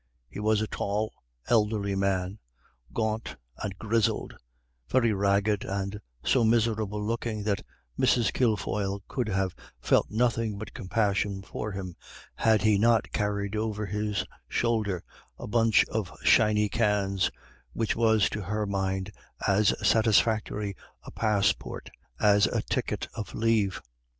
[0.27, 1.13] He was a tall,
[1.47, 2.39] elderly man,
[2.91, 4.35] gaunt and grizzled,
[4.89, 7.63] very ragged, and so miserable looking that
[7.99, 8.33] Mrs.
[8.33, 11.95] Kilfoyle could have felt nothing but compassion for him
[12.33, 15.03] had he not carried over his shoulder
[15.37, 17.29] a bunch of shiny cans,
[17.73, 19.11] which was to her mind
[19.47, 23.79] as satisfactory a passport as a ticket of leave.